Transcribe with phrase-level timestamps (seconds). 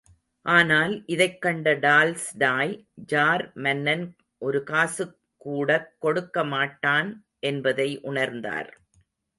[0.41, 2.85] ஆனால், இதைக் கண்ட டால்ஸ்டாய்,
[2.95, 4.15] ஜார் மன்னன்
[4.45, 5.15] ஒருகாசு
[5.37, 7.13] கூடக் கொடுக்கமாட்டான்
[7.39, 8.69] என்பதை உணர்ந்தார்.